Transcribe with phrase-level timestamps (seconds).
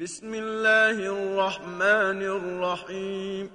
[0.00, 3.50] بسم الله الرحمن الرحيم.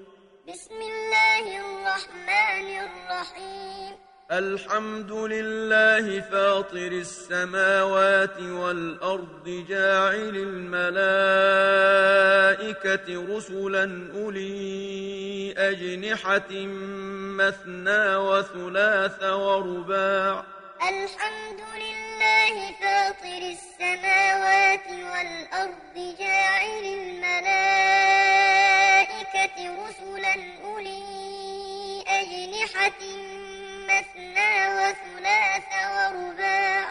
[0.48, 3.96] بسم الله الرحمن الرحيم.
[4.32, 10.96] الحمد لله فاطر السماوات والأرض جاعل الملائكة
[13.36, 13.84] رسلا
[14.16, 16.52] أولي أجنحة
[17.36, 20.44] مثنى وثلاث ورباع.
[20.82, 21.99] الحمد لله
[22.82, 27.56] فاطر السماوات والأرض جاعل الملائكة
[29.84, 31.04] رسلا أولي
[32.08, 33.00] أجنحة
[33.90, 36.84] مثنى وثلاث ورباع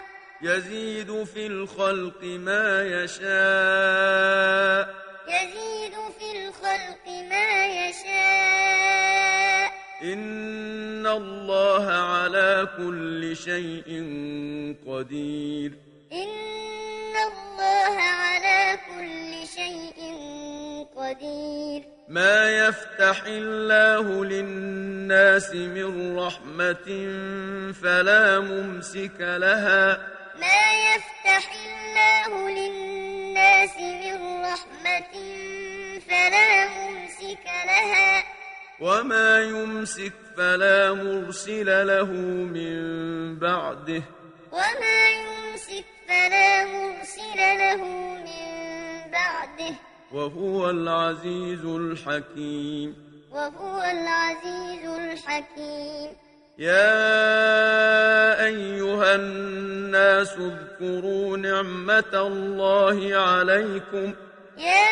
[0.42, 4.84] يزيد في الخلق ما يشاء
[5.28, 8.88] يزيد في الخلق ما يشاء
[10.02, 13.89] إن الله على كل شيء
[14.87, 15.73] قدير
[16.12, 19.98] إن الله على كل شيء
[20.97, 26.89] قدير ما يفتح الله للناس من رحمة
[27.83, 29.97] فلا ممسك لها
[30.41, 31.08] ما يفتح
[38.81, 42.11] وما يمسك فلا مرسل له
[42.57, 42.79] من
[43.39, 44.03] بعده.
[44.53, 47.83] وما يمسك فلا مرسل له
[48.27, 49.75] من بعده.
[50.12, 52.97] وهو العزيز الحكيم.
[53.31, 56.11] وهو العزيز الحكيم.
[56.59, 56.95] يا
[58.45, 64.15] أيها الناس اذكروا نعمة الله عليكم.
[64.59, 64.89] يا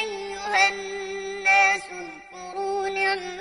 [0.00, 0.91] أيها الناس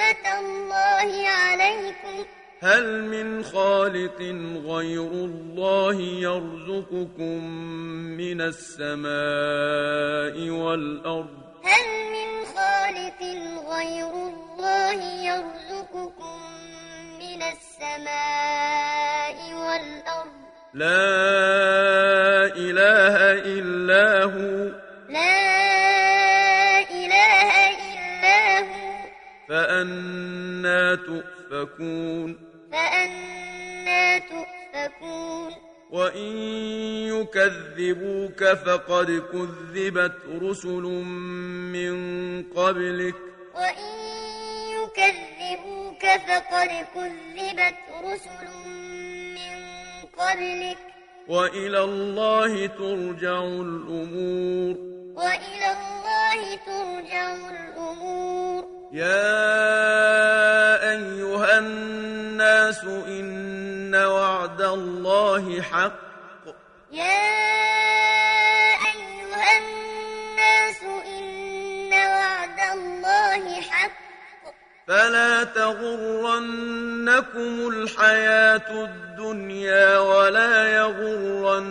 [0.01, 2.25] نعمة الله عليكم.
[2.59, 4.21] هل من خالق
[4.65, 7.45] غير الله يرزقكم
[8.17, 9.09] من السماء
[10.49, 11.29] والأرض؟
[11.63, 13.21] هل من خالق
[13.69, 16.39] غير الله يرزقكم
[17.19, 20.31] من السماء والأرض؟
[20.73, 21.11] لا
[22.55, 24.80] إله إلا هو.
[30.95, 32.37] فأنا تؤفكون.
[32.71, 35.53] فأنا تؤفكون.
[35.91, 36.37] وإن
[37.07, 40.83] يكذبوك فقد كذبت رسل
[41.71, 41.93] من
[42.43, 43.15] قبلك.
[43.55, 43.95] وإن
[44.69, 48.47] يكذبوك فقد كذبت رسل
[49.33, 49.57] من
[50.19, 50.77] قبلك.
[51.27, 54.75] وإلى الله ترجع الأمور.
[55.15, 58.50] وإلى الله ترجع الأمور.
[58.91, 65.93] يا أيها الناس إن وعد الله حق.
[66.91, 67.03] يا
[68.91, 73.91] أيها الناس إن وعد الله حق.
[74.87, 76.89] فلا تغرنكم
[77.69, 81.61] الحياة الدنيا ولا يغرنكم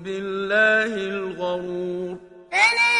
[0.00, 2.18] بالله الغرور.
[2.52, 2.91] فلا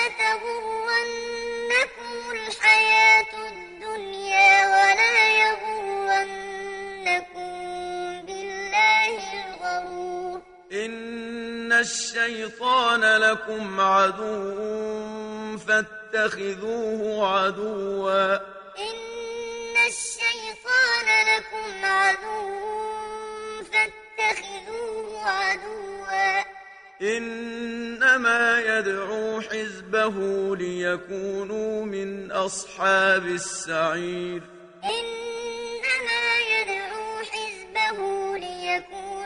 [10.72, 18.34] إن الشيطان لكم عدو فاتخذوه عدوا.
[18.78, 22.50] إن الشيطان لكم عدو
[23.72, 26.44] فاتخذوه عدوا.
[27.03, 30.16] إنما يدعو حزبه
[30.56, 34.43] ليكونوا من أصحاب السعير.
[34.84, 37.99] إنما يدعو حزبه
[38.39, 39.22] ليكونوا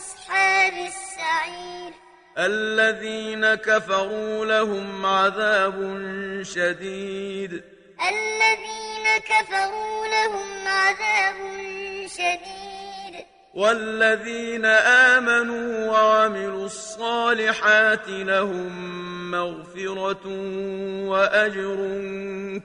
[0.00, 1.92] أصحاب السعير.
[2.38, 5.76] الذين كفروا لهم عذاب
[6.42, 7.62] شديد.
[8.08, 11.36] الذين كفروا لهم عذاب
[12.06, 13.26] شديد.
[13.54, 14.64] والذين
[15.16, 18.70] آمنوا وعملوا الصالحات لهم
[19.30, 20.26] مغفرة
[21.08, 21.78] وأجر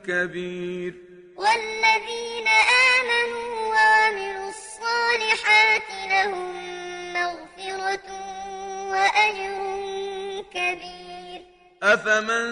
[0.08, 0.94] كبير.
[1.38, 2.48] والذين
[2.96, 6.75] آمنوا وعملوا الصالحات لهم
[8.90, 9.62] وأجر
[10.54, 11.42] كبير
[11.84, 12.46] أفمن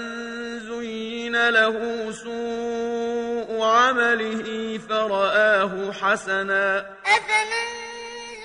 [0.60, 7.68] زين له سوء عمله فرآه حسنا أفمن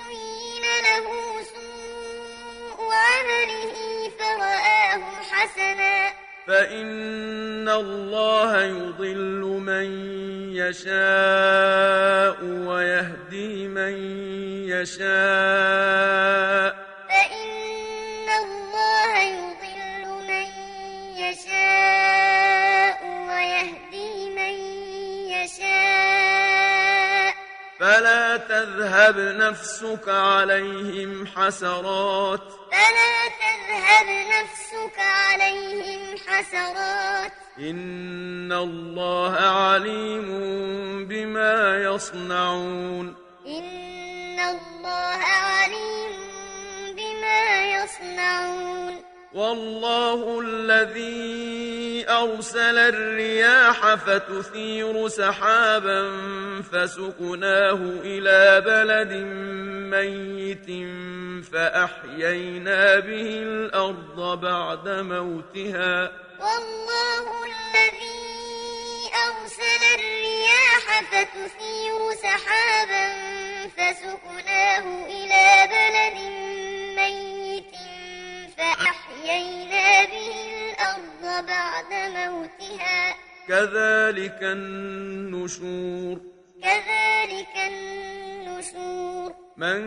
[0.09, 1.06] زين له
[1.43, 3.75] سوء عمله
[4.19, 6.09] فرآه حسنا
[6.49, 9.87] فإن الله يضل من
[10.56, 13.95] يشاء ويهدي من
[14.69, 16.88] يشاء
[28.59, 32.41] تذهب نفسك عليهم حسرات.
[32.73, 37.33] فلا تذهب نفسك عليهم حسرات.
[37.59, 40.29] إن الله عليم
[41.09, 43.17] بما يصنعون.
[43.47, 46.13] إن الله عليم
[46.97, 49.08] بما يصنعون.
[49.33, 56.11] والله الذي أرسل الرياح فتثير سحابا
[56.73, 59.13] فسقناه إلى بلد
[59.93, 60.69] ميت
[61.53, 66.13] فأحيينا به الأرض بعد موتها.
[66.41, 68.19] والله الذي
[69.29, 73.07] أرسل الرياح فتثير سحابا
[73.77, 75.68] فسقناه إلى
[81.38, 83.14] الأرض بعد موتها.
[83.49, 86.20] كذلك النشور.
[86.62, 89.32] كذلك النشور.
[89.56, 89.82] من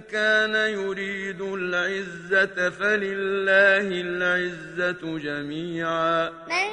[0.00, 6.30] كان يريد العزة فلله العزة جميعا.
[6.30, 6.70] من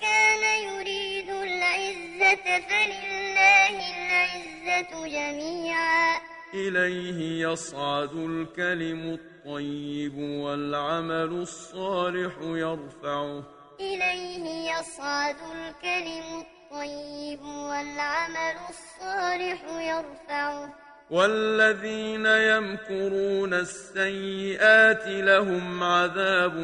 [0.00, 6.20] كان يريد العزة فلله العزة جميعا.
[6.54, 9.33] إليه يصعد الكلم الطيب.
[9.46, 13.42] والعمل الصالح يرفعه.
[13.80, 20.74] إليه يصعد الكلم الطيب والعمل الصالح يرفعه.
[21.10, 26.54] والذين يمكرون السيئات لهم عذاب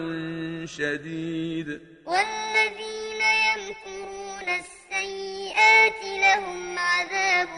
[0.64, 1.80] شديد.
[2.06, 7.48] والذين يمكرون السيئات لهم عذاب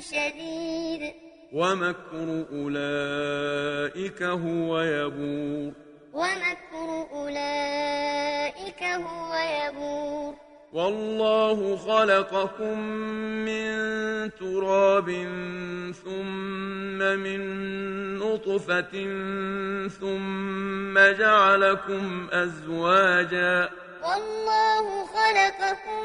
[0.00, 1.23] شديد.
[1.54, 5.72] ومكر أولئك هو يبور.
[6.12, 10.34] ومكر أولئك هو يبور.
[10.72, 12.78] والله خلقكم
[13.46, 13.70] من
[14.34, 15.10] تراب
[16.04, 17.40] ثم من
[18.18, 18.94] نطفة
[19.88, 23.70] ثم جعلكم أزواجا.
[24.02, 26.04] والله خلقكم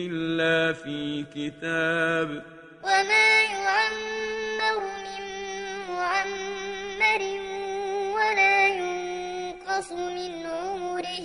[0.41, 2.43] إلا في كتاب.
[2.83, 5.23] وما يعمر من
[5.89, 7.21] معمر
[8.15, 11.19] ولا ينقص من عمره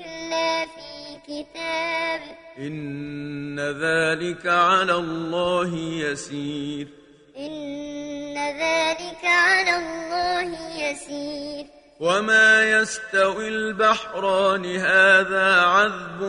[0.00, 2.20] إلا في كتاب.
[2.58, 6.88] إن ذلك على الله يسير.
[7.36, 11.79] إن ذلك على الله يسير.
[12.00, 16.20] وما يستوي البحران هذا عذب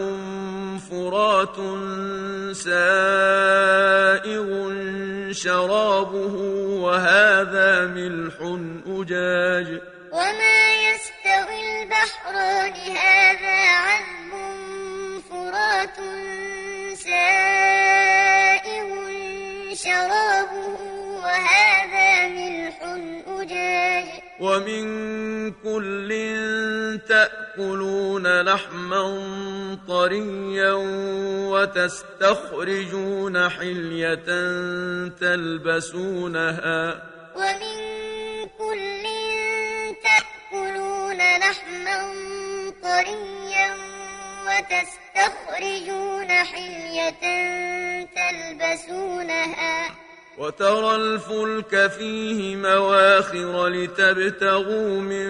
[0.91, 1.55] فرات
[2.55, 4.47] سائغ
[5.31, 6.35] شرابه
[6.83, 8.35] وهذا ملح
[8.87, 14.31] أجاج وما يستوي البحران هذا عذب
[15.29, 15.97] فرات
[16.97, 18.87] سائغ
[19.73, 20.20] شرابه
[24.41, 24.85] ومن
[25.51, 26.09] كل
[27.09, 29.03] تأكلون لحما
[29.87, 30.73] طريا
[31.53, 34.29] وتستخرجون حلية
[35.21, 37.03] تلبسونها.
[37.35, 37.77] ومن
[38.57, 39.03] كل
[40.03, 41.99] تأكلون لحما
[42.83, 43.69] طريا
[44.47, 47.23] وتستخرجون حلية
[48.17, 50.00] تلبسونها.
[50.37, 55.29] وترى الفلك فيه مواخر لتبتغوا من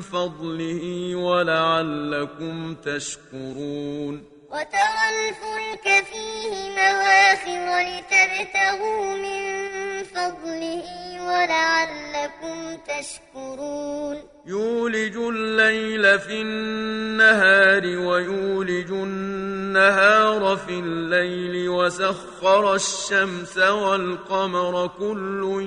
[0.00, 4.24] فضله ولعلكم تشكرون.
[4.50, 9.81] وترى الفلك فيه مواخر لتبتغوا من
[10.14, 10.84] فضله
[11.28, 14.16] ولعلكم تشكرون.
[14.46, 25.62] يولج الليل في النهار ويولج النهار في الليل وسخر الشمس والقمر كل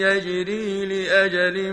[0.00, 1.72] يجري لأجل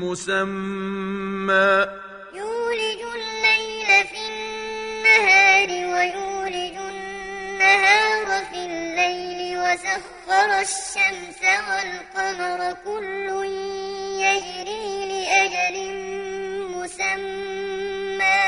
[0.00, 1.86] مسمى.
[2.34, 9.35] يولج الليل في النهار ويولج النهار في الليل
[9.66, 13.44] وسخر الشمس والقمر كل
[14.22, 15.76] يجري لأجل
[16.76, 18.42] مسمى.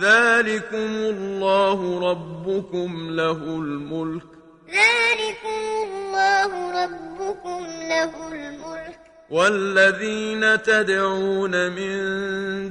[0.00, 4.22] ذلكم الله ربكم له الملك.
[4.68, 6.50] ذلكم الله
[6.84, 8.98] ربكم له الملك.
[9.30, 11.98] والذين تدعون من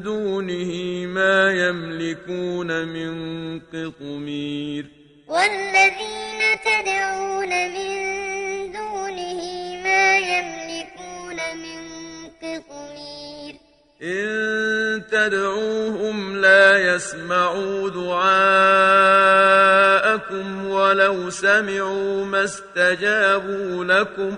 [0.02, 0.72] دونه
[1.06, 3.14] ما يملكون من
[3.60, 4.86] قطمير.
[5.28, 7.92] والذين تدعون من
[8.72, 9.42] دونه
[9.84, 11.80] ما يملكون من
[12.42, 13.56] قطمير.
[14.02, 18.68] إن تدعوهم لا يسمعوا دعاءكم
[20.70, 24.36] ولو سمعوا ما استجابوا لكم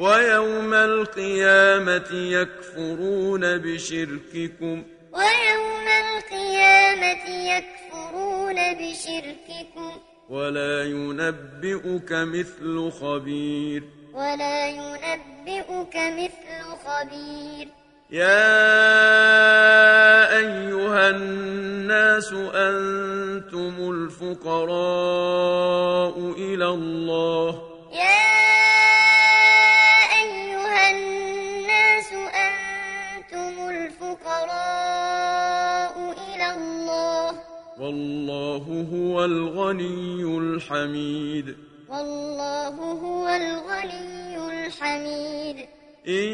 [0.00, 4.84] ويوم القيامة يكفرون بشرككم.
[5.12, 9.92] ويوم القيامة يكفرون بشرككم.
[10.30, 13.82] ولا ينبئك مثل خبير.
[14.14, 17.68] ولا ينبئك مثل خبير.
[18.10, 18.46] يا
[20.38, 24.74] أيها الناس أنتم الفقراء
[26.38, 27.62] إلى الله.
[27.92, 28.30] يا
[37.80, 41.56] والله هو الغني الحميد.
[41.88, 45.56] والله هو الغني الحميد.
[46.08, 46.28] إن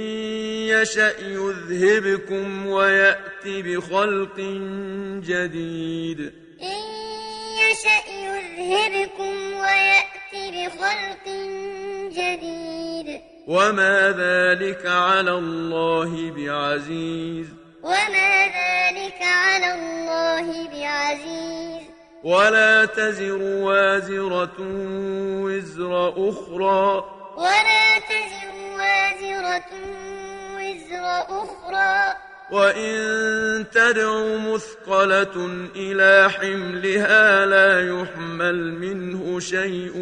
[0.68, 4.40] يشأ يذهبكم ويأت بخلق
[5.26, 6.20] جديد.
[6.62, 6.82] إن
[7.62, 11.26] يشأ يذهبكم ويأتي بخلق
[12.10, 13.20] جديد.
[13.46, 17.46] وما ذلك على الله بعزيز.
[17.86, 21.86] وما ذلك على الله بعزيز.
[22.24, 24.56] ولا تزر وازرة
[25.44, 27.04] وزر أخرى.
[27.36, 29.70] ولا تزر وازرة
[30.56, 31.04] وزر
[31.42, 32.14] أخرى.
[32.50, 32.96] وإن
[33.70, 35.36] تدع مثقلة
[35.76, 39.92] إلى حملها لا يحمل منه شيء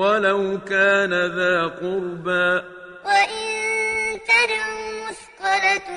[0.00, 2.62] ولو كان ذا قربى.
[3.04, 3.46] وإن
[4.28, 4.66] تدع
[5.08, 5.88] مثقلة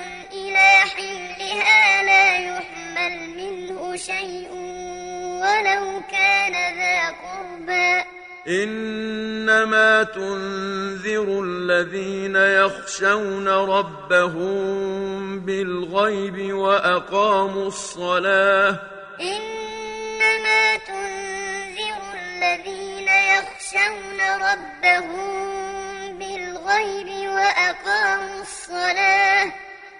[0.63, 4.49] حملها لا يحمل منه شيء
[5.41, 8.03] ولو كان ذا قربى.
[8.47, 14.59] إنما تنذر الذين يخشون ربهم
[15.39, 18.79] بالغيب وأقاموا الصلاة.
[19.21, 25.33] إنما تنذر الذين يخشون ربهم
[26.17, 29.51] بالغيب وأقاموا الصلاة.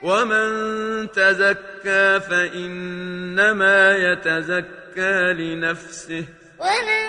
[0.03, 6.25] ومن تزكى فإنما يتزكى لنفسه
[6.60, 7.03] ومن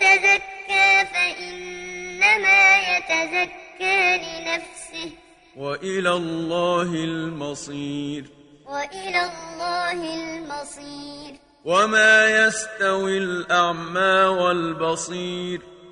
[0.00, 5.10] تزكى فإنما يتزكى لنفسه
[5.56, 8.24] وإلى الله المصير
[8.66, 11.34] وإلى الله المصير
[11.64, 15.60] وما يستوي الأعمى والبصير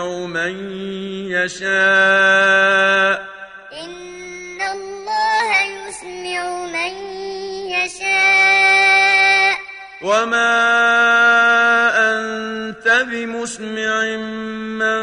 [0.00, 0.72] يسمع من
[1.30, 3.26] يشاء.
[3.72, 6.92] إن الله يسمع من
[7.70, 9.56] يشاء.
[10.02, 10.52] وما
[12.12, 14.16] أنت بمسمع
[14.80, 15.02] من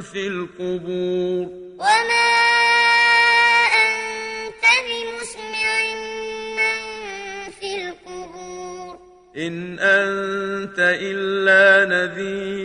[0.00, 1.46] في القبور.
[1.78, 2.30] وما
[3.74, 5.70] أنت بمسمع
[6.56, 6.78] من
[7.60, 8.98] في القبور.
[9.36, 12.59] إن أنت إلا نذير.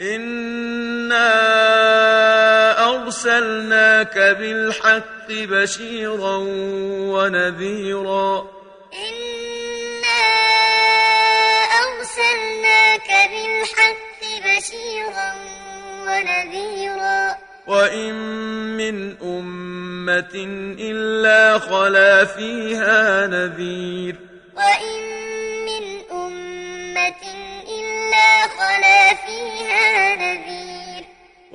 [0.00, 1.30] إنا
[2.90, 6.36] أرسلناك بالحق بشيرا
[7.14, 8.50] ونذيرا.
[8.94, 10.24] إنا
[11.84, 15.34] أرسلناك بالحق بشيرا
[16.06, 17.36] ونذيرا.
[17.66, 18.14] وإن
[18.76, 20.34] من أمة
[20.80, 24.23] إلا خلا فيها نذير.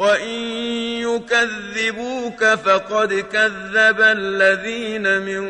[0.10, 0.40] وإن
[1.06, 5.44] يكذبوك فقد كذب الذين من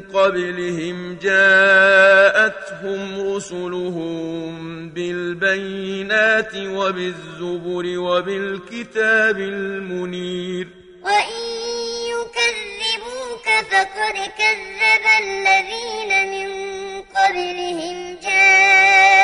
[0.00, 3.00] قبلهم جاءتهم
[3.34, 10.68] رسلهم بالبينات وبالزبر وبالكتاب المنير
[11.02, 11.40] وإن
[12.14, 16.48] يكذبوك فقد كذب الذين من
[17.02, 19.23] قبلهم جاءتهم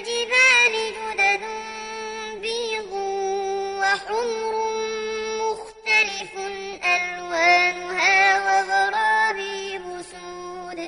[7.41, 9.81] ألوانها وغرابيب
[10.11, 10.79] سود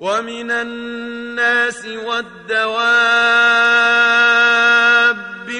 [0.00, 2.82] ومن الناس والدواب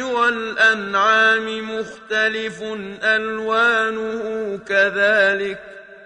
[0.02, 1.46] والأنعام
[1.78, 2.62] مختلف
[3.02, 4.22] ألوانه
[4.68, 5.58] كذلك.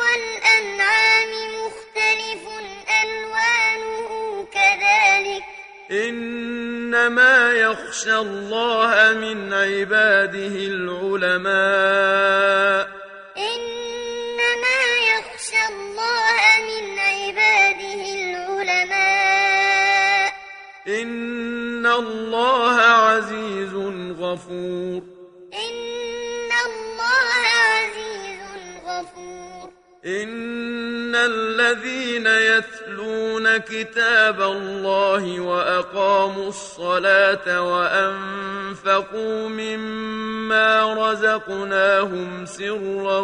[0.00, 2.42] والأنعام مختلف
[3.02, 4.10] ألوانه
[4.52, 5.44] كذلك.
[6.98, 11.58] إنما يخشى الله من عباده العلماء.
[13.38, 14.80] إنما
[15.12, 18.02] يخشى الله من عباده
[18.58, 19.28] العلماء.
[20.88, 23.74] إن الله عزيز
[24.20, 25.02] غفور.
[25.54, 27.34] إن الله
[27.74, 28.40] عزيز
[28.86, 29.70] غفور.
[30.06, 32.77] إن الذين يتلون
[33.58, 43.20] كتاب الله وأقاموا الصلاة وأنفقوا مما رزقناهم سرا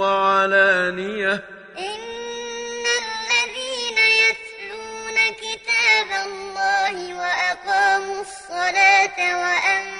[0.00, 1.32] وعلانية.
[1.78, 9.91] إن الذين يتلون كتاب الله وأقاموا الصلاة وأنفقوا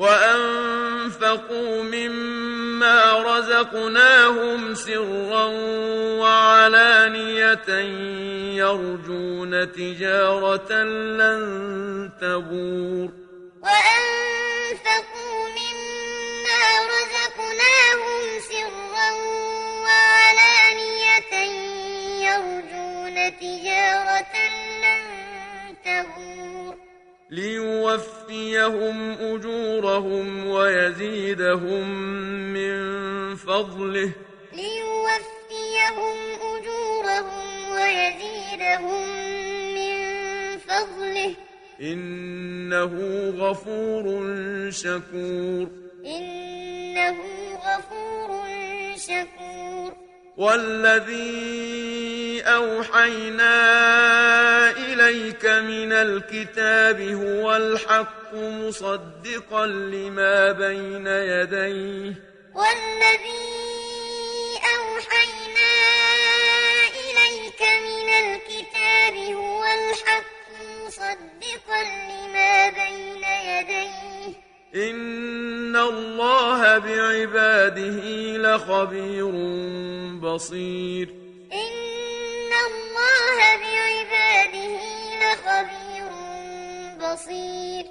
[0.00, 5.44] وأنفقوا مما رزقناهم سرا
[6.20, 7.68] وعلانية
[8.56, 10.72] يرجون تجارة
[11.20, 11.42] لن
[12.20, 13.08] تبور.
[13.62, 16.62] وأنفقوا مما
[16.94, 19.10] رزقناهم سرا
[19.84, 21.32] وعلانية
[22.26, 24.34] يرجون تجارة
[24.82, 25.04] لن
[25.84, 26.49] تبور.
[27.30, 31.90] ليوفيهم أجورهم ويزيدهم
[32.52, 32.80] من
[33.36, 34.12] فضله.
[34.52, 39.08] ليوفيهم أجورهم ويزيدهم
[39.74, 39.96] من
[40.58, 41.34] فضله.
[41.80, 42.94] إنه
[43.38, 44.30] غفور
[44.70, 45.68] شكور.
[46.06, 47.16] إنه
[47.54, 48.42] غفور
[48.96, 49.92] شكور.
[50.36, 51.60] والذي
[52.42, 53.50] أوحينا
[55.10, 62.14] إليك من الكتاب هو الحق مصدقا لما بين يديه.
[62.54, 63.50] والذي
[64.76, 65.72] أوحينا
[67.02, 70.46] إليك من الكتاب هو الحق
[70.86, 74.34] مصدقا لما بين يديه.
[74.74, 78.00] إن الله بعباده
[78.36, 79.30] لخبير
[80.20, 81.19] بصير.
[87.12, 87.84] بصير.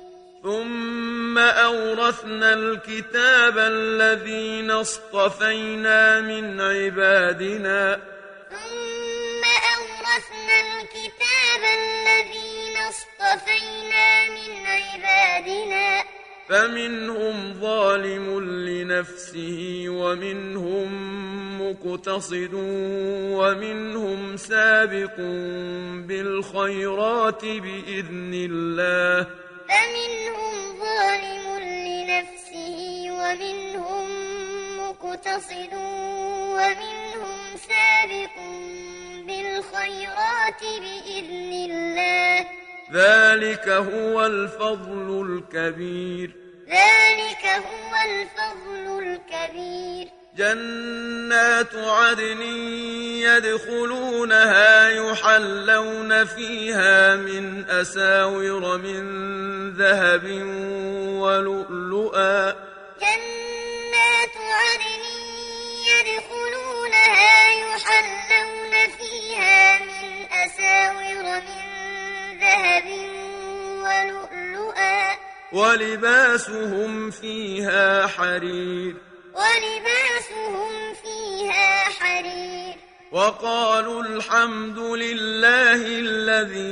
[0.43, 7.99] ثم أورثنا الكتاب الذين اصطفينا من عبادنا.
[8.49, 9.43] ثم
[9.75, 16.18] أورثنا الكتاب الذين اصطفينا من عبادنا.
[16.49, 18.25] فمنهم ظالم
[18.67, 20.89] لنفسه ومنهم
[21.61, 22.53] مقتصد
[23.39, 25.15] ومنهم سابق
[26.07, 29.27] بالخيرات بإذن الله.
[29.69, 31.45] فمنهم ظالم
[31.87, 32.79] لنفسه
[33.19, 34.07] ومنهم
[34.77, 35.73] مقتصد
[36.55, 38.35] ومنهم سابق
[39.27, 41.98] بالخيرات بإذن الله.
[42.93, 46.35] ذلك هو الفضل الكبير.
[46.69, 50.07] ذلك هو الفضل الكبير.
[50.37, 52.41] جنات عدن
[53.21, 59.03] يدخلونها يحلون فيها من أساور من
[59.73, 60.23] ذهب
[61.21, 62.51] ولؤلؤا.
[63.01, 65.03] جنات عدن
[65.91, 71.68] يدخلونها يحلون فيها من أساور من
[72.39, 72.85] ذهب
[73.83, 75.15] ولؤلؤا.
[75.53, 78.95] ولباسهم فيها حرير.
[79.33, 82.75] ولباسهم فيها حرير.
[83.11, 86.69] وقالوا الحمد لله الذي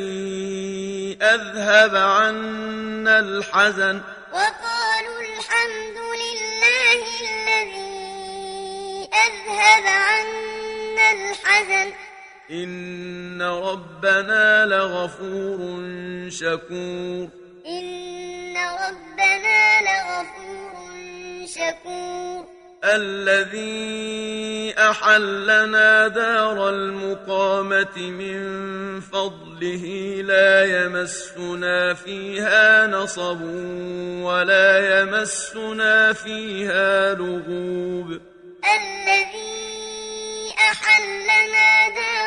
[1.22, 4.02] أذهب عنا الحزن.
[4.32, 12.07] وقالوا الحمد لله الذي أذهب عنا الحزن.
[12.52, 15.60] إن ربنا لغفور
[16.30, 17.30] شكور
[17.68, 20.72] إن ربنا لغفور
[21.46, 22.46] شكور
[22.84, 28.40] الذي أحلنا دار المقامة من
[29.02, 29.86] فضله
[30.26, 33.42] لا يمسنا فيها نصب
[34.22, 38.20] ولا يمسنا فيها لغوب
[38.76, 39.58] الذي
[40.72, 42.27] أحلنا دار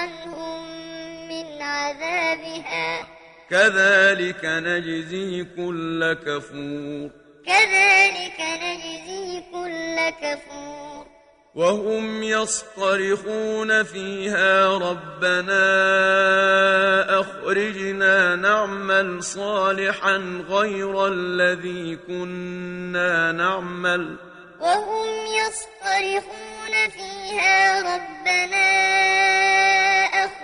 [0.00, 0.62] عنهم
[1.28, 3.06] من عذابها.
[3.50, 7.10] كذلك نجزي كل كفور.
[7.46, 11.06] كذلك نجزي كل كفور.
[11.54, 15.60] وهم يصطرخون فيها ربنا
[17.20, 24.16] أخرجنا نعمل صالحا غير الذي كنا نعمل.
[24.60, 29.49] وهم يصطرخون فيها ربنا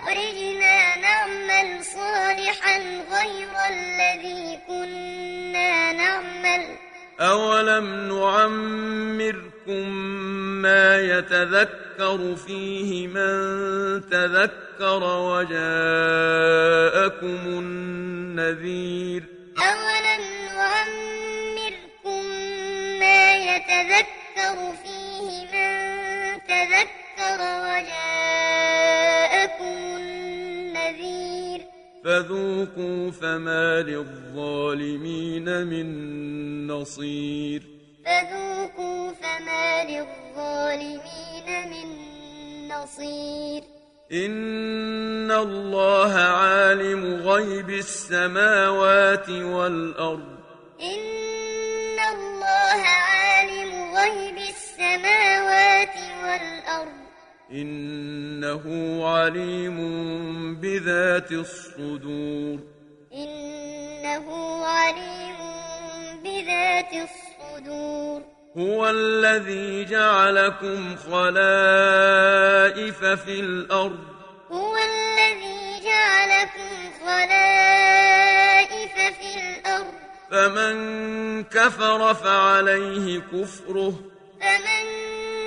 [0.07, 2.79] أخرجنا نعمل صالحا
[3.11, 6.77] غير الذي كنا نعمل.
[7.21, 9.88] أولم نعمركم
[10.62, 13.31] ما يتذكر فيه من
[14.11, 15.59] تذكر وجاءكم
[17.47, 19.23] النذير؟
[19.59, 20.25] أولم
[20.57, 22.23] نعمركم
[23.01, 25.77] ما يتذكر فيه من
[26.49, 27.06] تذكر
[32.07, 35.87] فذوقوا فما للظالمين من
[36.66, 37.62] نصير.
[38.05, 41.88] فذوقوا فما للظالمين من
[42.69, 43.62] نصير.
[44.12, 50.36] إن الله عالم غيب السماوات والأرض.
[57.53, 58.65] إنه
[59.09, 59.79] عليم
[60.61, 62.59] بذات الصدور.
[63.15, 64.27] إنه
[64.67, 65.37] عليم
[66.25, 68.23] بذات الصدور.
[68.59, 71.35] هو الذي جعلكم خلائف
[73.05, 74.05] في الأرض.
[74.51, 79.95] هو الذي جعلكم خلائف في الأرض.
[80.31, 80.77] فمن
[81.45, 83.95] كفر فعليه كفره.
[84.41, 84.85] فمن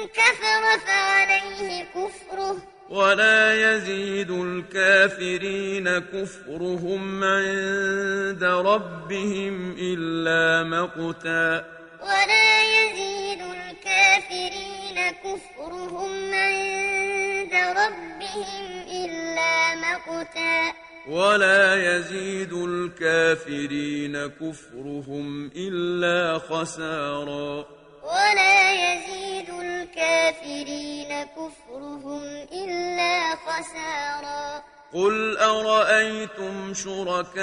[0.08, 1.19] كفر فعليه
[1.68, 2.58] كفره.
[2.90, 11.66] ولا يزيد الكافرين كفرهم عند ربهم إلا مقتا.
[12.02, 18.66] ولا يزيد الكافرين كفرهم عند ربهم
[19.06, 20.74] إلا مقتا.
[21.08, 27.79] ولا يزيد الكافرين كفرهم إلا خسارا.
[28.10, 34.64] ولا يزيد الكافرين كفرهم إلا خسارا.
[34.94, 37.42] قل أرأيتم شركاءكم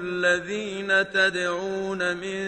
[0.00, 2.38] الذين تدعون من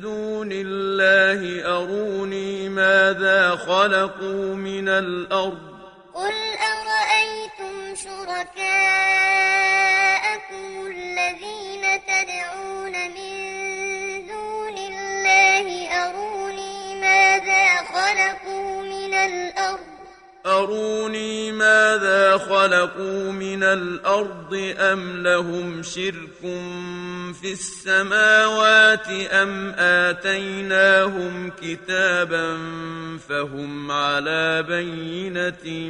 [0.00, 5.74] دون الله أروني ماذا خلقوا من الأرض؟
[6.14, 6.34] قل
[6.72, 9.43] أرأيتم شركاءكم
[20.64, 26.40] أروني ماذا خلقوا من الأرض أم لهم شرك
[27.40, 32.58] في السماوات أم آتيناهم كتابا
[33.28, 35.88] فهم على بينة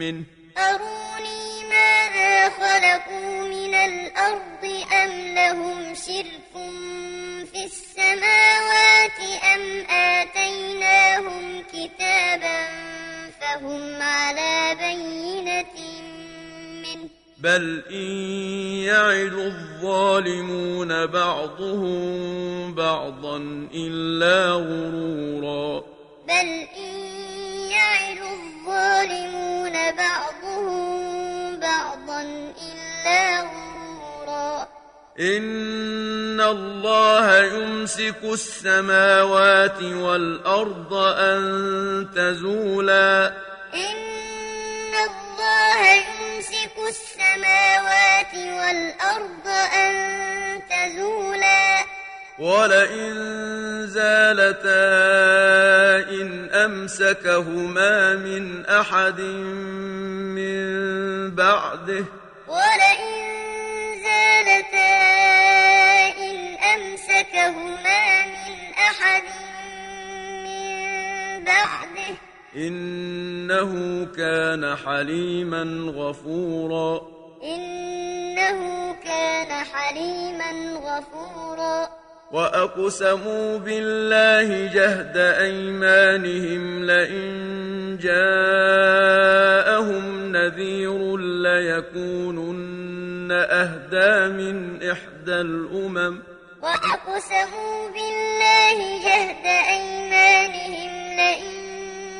[0.00, 0.24] منه
[0.58, 4.64] أروني ماذا خلقوا من الأرض
[5.04, 6.52] أم لهم شرك
[7.52, 9.20] في السماوات
[9.54, 13.01] أم آتيناهم كتابا
[13.42, 15.74] فهم على بينة
[16.82, 18.12] منه بل إن
[18.86, 23.36] يعد الظالمون بعضهم بعضا
[23.74, 25.84] إلا غرورا.
[26.28, 26.94] بل إن
[27.70, 34.68] يعد الظالمون بعضهم بعضا إلا غرورا.
[35.20, 35.42] إن
[36.42, 41.42] الله يمسك السماوات والأرض أن
[42.16, 43.32] تزولا.
[43.74, 49.92] إن الله يمسك السماوات والأرض أن
[50.70, 51.84] تزولا.
[52.38, 53.14] ولئن
[53.86, 54.82] زالتا
[56.10, 60.62] إن أمسكهما من أحد من
[61.34, 62.04] بعده
[67.42, 69.22] أمسكهما من أحد
[70.44, 72.14] من بعده.
[72.56, 77.00] إنه كان حليما غفورا.
[77.42, 81.88] إنه كان حليما غفورا.
[82.32, 89.12] وأقسموا بالله جهد أيمانهم لئن جاءهم
[90.32, 96.31] نذير ليكونن أهدى من إحدى الأمم.
[96.62, 101.54] وأقسموا بالله جهد أيمانهم لئن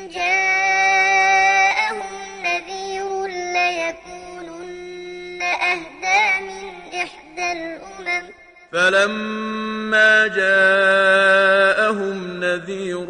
[0.09, 2.01] جاءهم
[2.43, 3.09] نذير
[3.55, 6.65] ليكونن أهدى من
[7.03, 8.25] إحدى الأمم.
[8.71, 13.09] فلما جاءهم نذير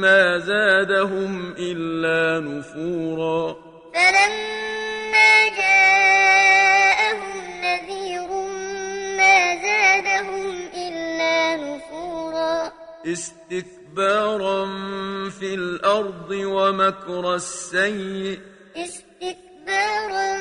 [0.00, 3.56] ما زادهم إلا نفورا.
[3.94, 4.77] فلما
[13.06, 14.64] استكبارا
[15.30, 18.40] في الأرض ومكر السيء.
[18.76, 20.38] استكبارا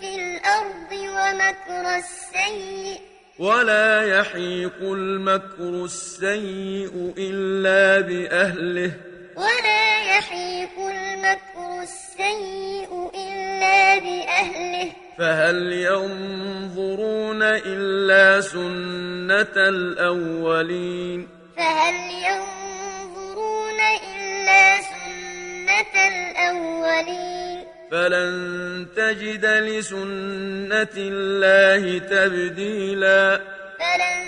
[0.00, 3.00] في الأرض ومكر السيء.
[3.38, 8.92] ولا يحيق المكر السيء إلا بأهله.
[9.36, 14.92] ولا يحيق المكر السيء إلا بأهله.
[15.18, 33.40] فهل ينظرون إلا سنة الأولين؟ فهل ينظرون إلا سنة الأولين؟ فلن تجد لسنة الله تبديلا.
[33.80, 34.18] فلن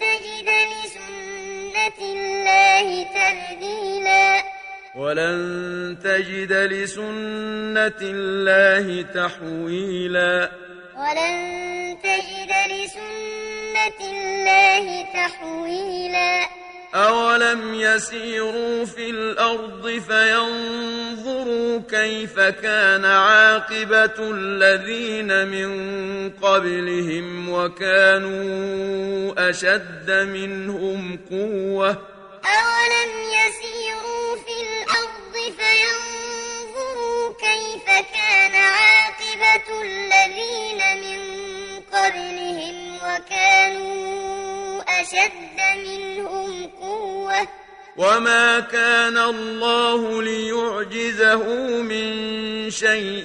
[0.00, 4.42] تجد لسنة الله تبديلا.
[4.96, 10.50] ولن تجد لسنة الله تحويلا.
[10.96, 11.36] ولن
[12.02, 13.53] تجد لسنة
[14.00, 16.48] الله تحويلا.
[16.94, 25.70] أولم يسيروا في الأرض فينظروا كيف كان عاقبة الذين من
[26.30, 31.88] قبلهم وكانوا أشد منهم قوة.
[32.44, 41.20] أولم يسيروا في الأرض فينظروا كيف كان عاقبة الذين من
[41.92, 42.83] قبلهم
[43.24, 47.48] وكانوا أشد منهم قوة.
[47.96, 51.44] وما كان الله ليعجزه
[51.82, 53.24] من شيء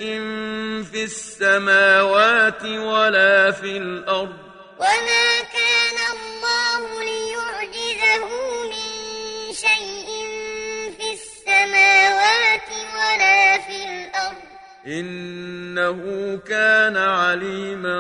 [0.92, 4.38] في السماوات ولا في الأرض.
[4.80, 5.39] وما
[14.90, 16.00] إنه
[16.48, 18.00] كان عليما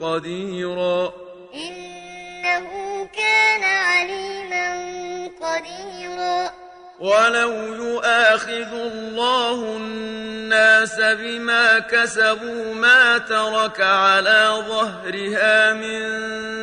[0.00, 1.12] قديرا.
[1.54, 2.68] إنه
[3.12, 4.66] كان عليما
[5.42, 6.50] قديرا.
[7.00, 16.55] ولو يؤاخذ الله الناس بما كسبوا ما ترك على ظهرها من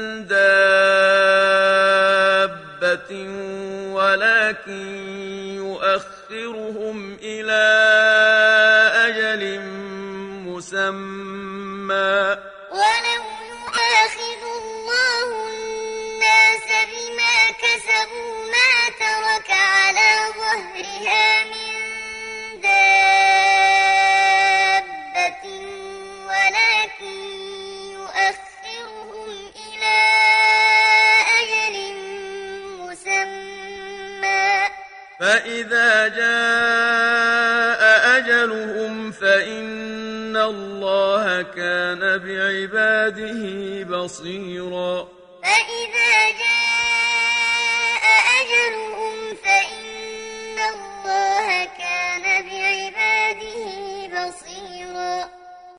[41.93, 45.07] كان بعباده بصيرا